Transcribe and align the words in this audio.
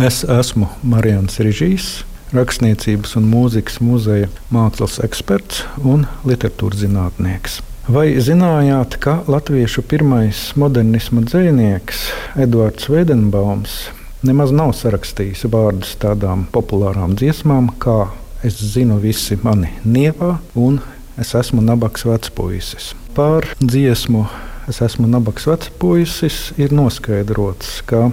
Es 0.00 0.22
esmu 0.24 0.64
Marijans 0.80 1.34
Rižīs, 1.44 1.86
rakstniecības 2.32 3.18
un 3.20 3.26
mūzikas 3.28 3.80
muzeja 3.84 4.30
mākslas 4.48 4.96
eksperts 5.04 5.58
un 5.84 6.06
literatūras 6.24 6.80
zinātnieks. 6.80 7.58
Vai 7.84 8.06
zinājāt, 8.24 8.96
ka 9.04 9.18
latviešu 9.28 9.84
pirmais 9.90 10.40
modernisma 10.56 11.20
dzinieks 11.26 12.06
Edvards 12.40 12.88
Veidenbaums 12.88 13.76
nemaz 14.24 14.54
nav 14.56 14.72
sarakstījis 14.78 15.44
vārdus 15.52 15.92
tādām 16.00 16.46
populārām 16.54 17.12
dziesmām, 17.20 17.74
kā 17.76 18.06
Es 18.40 18.56
zinu, 18.56 18.94
visi 19.02 19.36
mani 19.44 19.68
nievā, 19.84 20.38
un 20.56 20.78
es 21.20 21.34
esmu 21.36 21.60
nabaks 21.60 22.06
vecpuisis. 22.08 22.94
Par 23.12 23.44
dziesmu 23.60 24.24
Es 24.70 24.78
esmu 24.84 25.08
nabaks 25.10 25.48
vecpuisis 25.48 26.52
ir 26.60 26.70
noskaidrots, 26.70 27.80
ka 27.90 28.10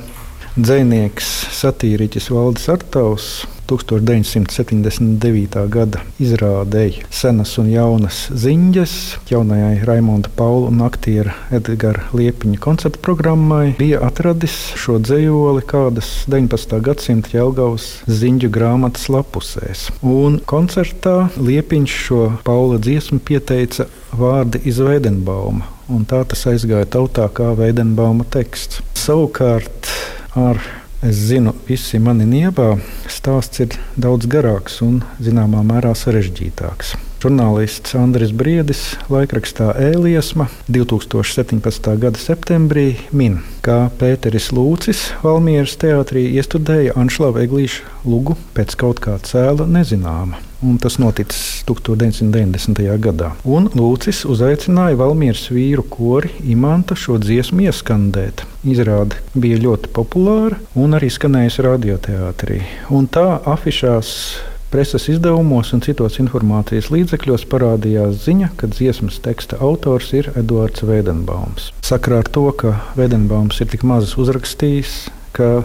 dzinieks 0.58 1.28
satīriķis 1.54 2.32
Valdis 2.34 2.66
Artaus 2.74 3.26
1979. 3.70 5.58
gada 5.70 6.00
izrādēja 6.24 7.06
senas 7.14 7.52
un 7.62 7.68
jaunas 7.70 8.24
ziņas 8.32 8.94
jaunajai 9.30 9.84
Raimonda 9.86 10.32
Paula 10.40 10.72
un 10.72 10.82
aktiera 10.88 11.36
Edgara 11.54 12.08
Liepiņa 12.16 12.58
koncerta 12.64 13.02
programmai, 13.04 13.76
bija 13.78 14.02
atradis 14.08 14.56
šo 14.80 14.98
dzējoli 15.04 15.62
kādas 15.68 16.10
19. 16.32 16.80
gadsimta 16.90 17.36
Jelgavas 17.36 17.90
ziņu 18.10 18.50
grāmatas 18.50 19.10
lapusēs. 19.14 19.92
Un 20.02 20.42
koncertā 20.50 21.28
Liepiņš 21.38 22.02
šo 22.08 22.22
Paula 22.48 22.82
dziesmu 22.82 23.22
pieteica 23.28 23.86
vārdi 24.18 24.64
iz 24.66 24.82
Veidenbauma, 24.82 25.70
un 25.92 26.08
tā 26.10 26.24
tas 26.26 26.48
aizgāja 26.50 26.88
tautā 26.98 27.28
kā 27.30 27.54
Veidenbauma 27.60 28.26
teksts. 28.32 28.82
Savukārt 28.98 29.92
ar 30.36 30.60
Es 31.06 31.20
zinu, 31.30 31.52
visi 31.68 32.00
mani 32.02 32.26
niebā 32.26 32.72
stāsts 33.14 33.62
ir 33.62 33.76
daudz 34.02 34.26
garāks 34.26 34.80
un 34.82 35.04
zināmā 35.22 35.60
mērā 35.62 35.92
sarežģītāks. 35.94 36.96
Žurnālists 37.18 37.96
Andris 37.98 38.30
Briedis 38.30 38.82
laikrakstā 39.10 39.72
Ēliesma 39.82 40.46
2017. 40.70 41.88
gada 41.98 42.20
septembrī 42.22 42.92
min, 43.10 43.40
ka 43.66 43.88
Pēteris 43.98 44.52
Lūcis 44.54 45.00
Valmieras 45.24 45.74
teātrī 45.82 46.28
iestudēja 46.38 46.94
Anšlava 46.94 47.42
Eglīša 47.48 48.06
lugu 48.06 48.36
pēc 48.54 48.76
kaut 48.78 49.02
kā 49.02 49.16
cēla 49.26 49.66
nezināma. 49.66 50.38
Un 50.62 50.78
tas 50.82 51.00
noticis 51.02 51.64
1990. 51.66 52.84
gadā. 53.02 53.32
Un 53.50 53.66
Lūcis 53.74 54.20
uzaicināja 54.30 55.00
Valmieras 55.02 55.48
vīru 55.50 55.88
kori 55.90 56.30
Imanta 56.46 56.94
šo 56.94 57.18
dziesmu 57.24 57.66
ieskandēt. 57.66 58.46
Izrāde 58.62 59.18
bija 59.34 59.58
ļoti 59.66 59.90
populāra 59.98 60.62
un 60.78 60.94
arī 60.98 61.10
skanējusi 61.14 61.66
radioteātrī. 61.66 62.62
Un 62.94 63.10
tā 63.10 63.26
afišās 63.58 64.14
Preses 64.68 65.06
izdevumos 65.08 65.70
un 65.72 65.80
citos 65.86 66.18
informācijas 66.20 66.90
līdzekļos 66.92 67.46
parādījās 67.48 68.18
ziņa, 68.26 68.50
ka 68.60 68.68
dziesmas 68.68 69.22
teksta 69.24 69.62
autors 69.64 70.12
ir 70.18 70.28
Edvards 70.36 70.84
Veidenbaums. 70.84 71.70
Sakrā 71.88 72.20
ar 72.26 72.28
to, 72.28 72.50
ka 72.52 72.74
Veidenbaums 73.00 73.62
ir 73.64 73.72
tik 73.72 73.88
maz 73.88 74.18
uzrakstījis, 74.20 74.98
ka 75.38 75.62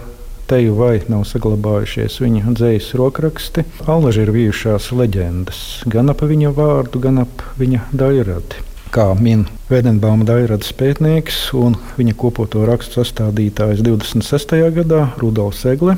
teju 0.46 0.76
vai 0.78 1.00
nav 1.10 1.24
saglabājušies 1.26 2.20
viņa 2.22 2.54
dzīslu 2.54 3.00
rokraksti, 3.02 3.66
allaži 3.90 4.22
ir 4.22 4.34
bijušās 4.38 4.92
leģendas 4.94 5.62
gan 5.90 6.14
ap 6.14 6.22
viņa 6.22 6.54
vārdu, 6.54 7.02
gan 7.02 7.24
ap 7.24 7.42
viņa 7.58 7.88
daļradi 7.90 8.68
kā 8.92 9.06
min 9.16 9.46
Vēdenbauma 9.70 10.26
daļradas 10.28 10.74
pētnieks 10.76 11.46
un 11.56 11.78
viņa 11.96 12.12
kopoto 12.20 12.66
rakstu 12.68 13.00
sastādītājs 13.00 13.80
26. 13.80 14.58
gadā 14.76 15.06
Rudolfs 15.22 15.64
Egle. 15.70 15.96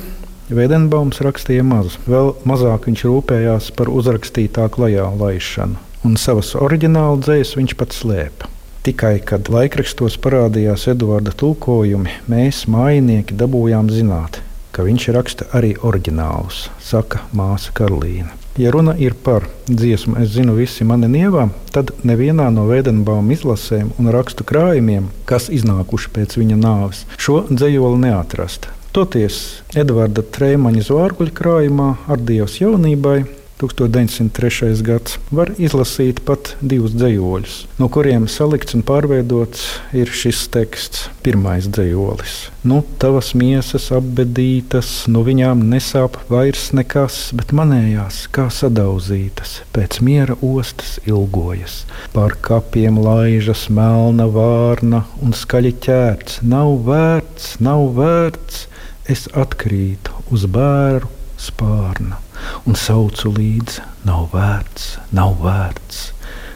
Vēdenbaums 0.53 1.23
rakstīja 1.25 1.63
maz, 1.65 1.95
vēl 2.05 2.35
mazāk 2.45 2.85
viņš 2.91 3.03
rūpējās 3.09 3.71
par 3.79 3.89
uzrakstītā 3.89 4.67
klajā 4.75 5.07
laišanu, 5.17 5.79
un 6.05 6.19
savas 6.21 6.51
oriģināla 6.61 7.17
dzējas 7.23 7.55
viņš 7.57 7.73
pat 7.81 7.97
slēpa. 7.97 8.51
Tikai 8.85 9.15
kad 9.25 9.49
laikrakstos 9.49 10.19
parādījās 10.21 10.85
Eduarda 10.93 11.33
tulkojumi, 11.33 12.19
mēs, 12.29 12.67
mājinieki, 12.69 13.39
dabūjām 13.41 13.89
zināt, 13.89 14.43
ka 14.77 14.85
viņš 14.85 15.09
raksta 15.17 15.49
arī 15.57 15.79
oriģinālus, 15.81 16.67
saka 16.77 17.25
māsa 17.33 17.73
Karolīna. 17.73 18.37
Ja 18.61 18.69
runa 18.77 18.93
ir 19.01 19.17
par 19.17 19.49
dziesmu, 19.65 20.21
es 20.21 20.37
zinu, 20.37 20.59
visi 20.61 20.85
mani 20.85 21.09
nievā, 21.09 21.49
tad 21.73 21.97
nevienā 22.05 22.53
no 22.53 22.69
Vēdenbauma 22.69 23.33
izlasēm 23.33 23.97
un 23.97 24.13
rakstu 24.13 24.45
krājumiem, 24.45 25.09
kas 25.25 25.49
iznākuši 25.49 26.13
pēc 26.13 26.37
viņa 26.45 26.61
nāves, 26.69 27.07
šo 27.17 27.47
dzējoli 27.49 28.05
neatrast. 28.05 28.69
Toties 28.95 29.37
Edvarda 29.75 30.23
Trēmaņa 30.23 30.85
zārkuļa 30.87 31.33
krājumā 31.35 31.87
ar 32.07 32.21
Dievs 32.23 32.61
jaunībai 32.61 33.25
1903. 33.59 34.69
gads 34.87 35.17
var 35.35 35.49
izlasīt 35.59 36.21
pat 36.23 36.53
divus 36.63 36.93
dzējoļus, 36.95 37.57
no 37.81 37.89
kuriem 37.91 38.29
salikts 38.31 38.77
un 38.79 38.85
pārveidots 38.87 39.65
ir 39.99 40.13
šis 40.15 40.45
teksts, 40.55 41.09
pirmais 41.27 41.67
dzējolis. 41.67 42.37
Nu, 42.63 42.85
tavas 43.03 43.33
miesas 43.35 43.89
apbedītas, 43.97 44.93
no 45.11 45.25
viņām 45.27 45.65
nesāp 45.73 46.21
vairs 46.31 46.69
nekas, 46.79 47.17
bet 47.35 47.51
manējās 47.51 48.21
kā 48.35 48.47
sadauzītas, 48.47 49.57
pēc 49.75 49.99
miera 50.07 50.37
ostas 50.39 51.01
ilgojas. 51.03 51.81
Pār 52.15 52.39
kapiem 52.47 53.03
laižas 53.03 53.67
melna 53.75 54.29
vārna 54.31 55.03
un 55.19 55.35
skaļi 55.35 55.75
ķērts, 55.89 56.39
nav 56.47 56.77
vērts, 56.87 57.57
nav 57.59 57.89
vērts 57.99 58.69
es 59.11 59.27
atkrītu 59.33 60.25
uz 60.33 60.47
bērnu 60.51 61.11
spārna 61.41 62.21
un 62.69 62.77
saucu 62.79 63.33
līdzi: 63.35 63.83
Nav 64.09 64.29
vērts, 64.35 64.99
nav 65.17 65.39
vērts. 65.45 66.03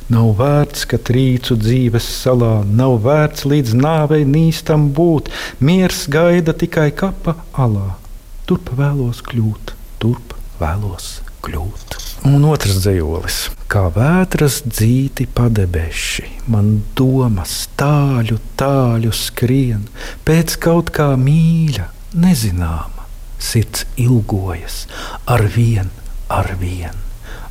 Nav 0.08 0.30
vērts, 0.38 0.86
ka 0.88 0.96
trīcu 1.04 1.58
dzīves 1.60 2.06
salā, 2.22 2.62
nav 2.64 2.94
vērts 3.04 3.44
līdz 3.44 3.74
nāvei 3.76 4.22
nīstam 4.24 4.88
būt. 4.96 5.28
Miers 5.60 6.06
gaida 6.08 6.54
tikai 6.56 6.88
kapa 6.96 7.36
alā. 7.52 7.98
Turp 8.48 8.72
vēlos 8.78 9.20
kļūt, 9.26 9.74
turp 10.00 10.32
vēlos 10.62 11.18
kļūt. 11.44 11.98
Un 12.28 12.46
otrs 12.48 12.80
dzīslis, 12.80 13.36
kā 13.70 13.84
vētras 13.92 14.62
dzīti 14.64 15.28
padebeši, 15.36 16.24
man 16.50 16.78
domas 16.96 17.68
tāļu, 17.78 18.40
tāļu 18.58 19.12
skrien, 19.14 19.84
pēc 20.26 20.56
kaut 20.64 20.90
kā 20.96 21.12
mīļa, 21.20 21.84
nezināma. 22.14 23.06
Sirds 23.38 23.84
ilgojas 23.96 24.86
ar 25.26 25.44
vien, 25.54 25.92
ar 26.28 26.50
vien. 26.58 26.96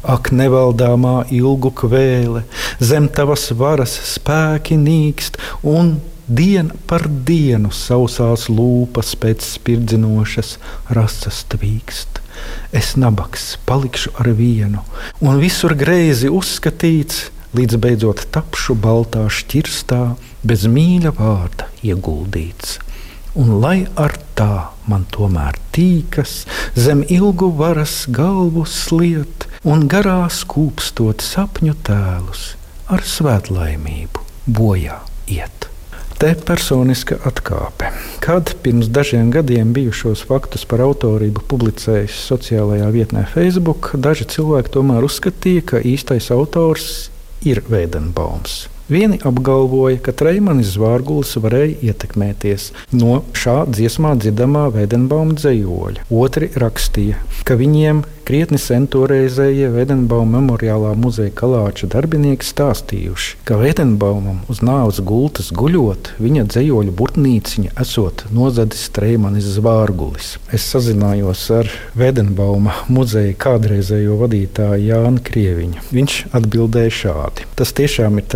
Ak, 0.08 0.32
nevaldāmā 0.36 1.30
ilgu 1.34 1.72
kvēle, 1.76 2.44
zem 2.84 3.08
tavas 3.12 3.48
varas 3.56 3.96
spēki 4.12 4.78
nīkst, 4.80 5.40
un 5.64 5.98
diena 6.28 6.76
par 6.88 7.08
dienu 7.08 7.72
sausās 7.72 8.48
lūpas 8.52 9.16
pēc 9.20 9.44
spirdzinošas 9.56 10.58
rasas 10.96 11.44
tvīkst. 11.52 12.22
Es 12.76 12.96
nabaks 13.00 13.56
palikšu 13.68 14.14
ar 14.22 14.32
vienu, 14.38 14.84
un 15.24 15.40
visur 15.42 15.76
greizi 15.76 16.30
uzskatīts, 16.30 17.30
līdz 17.58 17.80
beidzot 17.82 18.28
tapšu 18.36 18.76
baltā 18.76 19.26
šķirstā, 19.32 20.04
bez 20.44 20.68
mīļa 20.70 21.16
vārda 21.18 21.72
ieguldīts 21.84 22.78
un 23.38 23.60
lai 23.62 23.86
ar 23.96 24.18
tā 24.38 24.70
man 24.90 25.06
tomēr 25.14 25.58
tīkas, 25.76 26.42
zem 26.76 27.04
ilgu 27.06 27.52
varas 27.60 28.06
galvu 28.10 28.66
sliet 28.70 29.46
un 29.68 29.86
garā 29.92 30.24
skūpstot 30.32 31.24
sapņu 31.26 31.78
tēlus 31.88 32.54
ar 32.94 33.04
svētlaimību 33.06 34.24
bojā 34.48 35.02
iet. 35.30 35.68
Te 36.18 36.32
personiska 36.34 37.20
atkāpe. 37.30 37.92
Kad 38.24 38.56
pirms 38.64 38.88
dažiem 38.90 39.28
gadiem 39.30 39.70
bijušos 39.76 40.24
faktus 40.26 40.64
par 40.66 40.82
autorību 40.88 41.44
publicējis 41.52 42.16
sociālajā 42.32 42.88
vietnē 42.96 43.28
Facebook, 43.36 43.92
daži 44.02 44.26
cilvēki 44.34 44.74
tomēr 44.80 45.06
uzskatīja, 45.06 45.68
ka 45.74 45.84
īstais 45.86 46.32
autors 46.34 47.12
ir 47.46 47.62
Veidenbaums. 47.70 48.64
Vieni 48.88 49.18
apgalvoja, 49.28 49.98
ka 50.00 50.14
Treimanis 50.16 50.70
Zvārgulis 50.78 51.34
varēja 51.44 51.90
ietekmēties 51.90 52.70
no 52.96 53.18
šā 53.36 53.66
dziesmā 53.68 54.14
dzirdamā 54.16 54.70
Veidenbauma 54.72 55.36
dzējoļa. 55.36 56.06
Otri 56.24 56.48
rakstīja, 56.56 57.20
ka 57.44 57.60
viņiem 57.60 58.06
krietni 58.28 58.60
sen 58.60 58.90
toreizējie 58.92 59.70
Vedenbauma 59.72 60.42
memoriālā 60.42 60.90
muzeja 61.00 61.32
kalāča 61.36 61.88
darbinieki 61.92 62.44
stāstījuši, 62.44 63.38
ka 63.48 63.56
Vedenbaumam 63.62 64.42
uz 64.52 64.60
nāves 64.64 65.00
gultas 65.00 65.54
guļot, 65.56 66.14
viņa 66.20 66.44
dzējoļu 66.52 66.96
burtnīciņa 67.00 67.76
esot 67.84 68.26
nozadis 68.36 68.84
Streimanis 68.90 69.48
Zvārgulis. 69.56 70.34
Es 70.52 70.68
sazinājos 70.74 71.46
ar 71.56 71.72
Vedenbauma 71.96 72.76
muzeja 72.92 73.36
kādreizējo 73.48 74.20
vadītāju 74.24 74.90
Jānu 74.90 75.24
Krieviņu. 75.28 75.88
Viņš 75.96 76.20
atbildēja 76.36 76.98
šādi: 77.02 77.48
Tas 77.56 77.72
tiešām 77.80 78.20
ir 78.20 78.28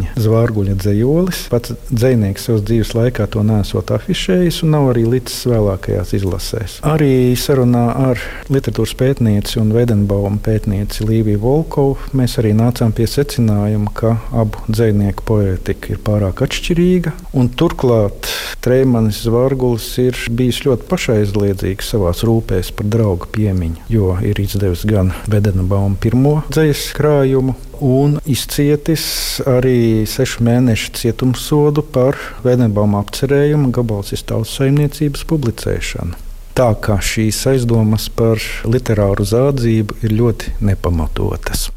Streimaņa 0.00 0.20
Zvārguļa 0.20 0.76
dzējolis. 0.80 1.40
Pats 1.50 1.74
dzējnieks 1.90 2.46
savas 2.46 2.64
dzīves 2.68 2.92
laikā 2.96 3.26
to 3.30 3.42
nesot 3.44 3.90
afišējis 3.94 4.62
un 4.64 4.72
nav 4.74 4.90
arī 4.92 5.04
līdz 5.08 5.36
vēlākajās 5.50 6.14
izlasēs. 6.16 6.78
Arī 6.86 7.36
sarunā 7.36 7.86
ar 8.10 8.20
literatūras 8.50 8.94
pētnieci 8.98 9.60
un 9.60 9.72
Vedenbauma 9.74 10.40
pētnieci 10.44 11.06
Līviju 11.06 11.42
Volkovu 11.42 11.98
mēs 12.16 12.38
arī 12.40 12.52
nācām 12.56 12.94
pie 12.96 13.08
secinājuma, 13.10 13.92
ka 13.94 14.16
abu 14.32 14.62
dzējnieku 14.68 15.26
poētika 15.28 15.94
ir 15.94 16.02
pārāk 16.04 16.44
atšķirīga. 16.46 17.14
Turklāt 17.60 18.28
Treimanis 18.64 19.22
Zvārgulis 19.26 19.88
ir 20.00 20.16
bijis 20.36 20.62
ļoti 20.66 20.86
pašaizliedzīgs 20.88 21.92
savā 21.94 22.12
rūpēs 22.16 22.72
par 22.76 22.88
draugu 22.92 23.28
piemiņu, 23.34 23.88
jo 23.92 24.14
ir 24.24 24.40
izdevis 24.40 24.86
gan 24.88 25.12
Vedenbauma 25.30 25.98
pirmo 26.00 26.40
dzīslu 26.52 26.96
krājumu, 26.96 27.56
un 27.80 28.18
izcietis 28.28 29.04
arī 29.48 30.06
sešu 30.08 30.44
mēnešu 30.46 30.94
cietumsodu 31.00 31.84
par 31.94 32.18
Vēdenbauma 32.44 33.02
apcerējumu 33.04 33.72
gabalsis 33.74 34.24
tautas 34.28 34.54
saimniecības 34.60 35.26
publicēšanu. 35.30 36.16
Tā 36.56 36.70
kā 36.84 36.98
šīs 37.00 37.40
aizdomas 37.54 38.08
par 38.12 38.42
literāru 38.68 39.24
zādzību 39.24 40.00
ir 40.04 40.16
ļoti 40.20 40.56
nepamatotas. 40.70 41.70